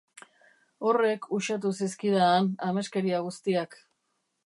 Horrek 0.91 1.27
uxatu 1.39 1.73
zizkidaan 1.81 2.51
ameskeria 2.71 3.25
guztiak. 3.31 3.83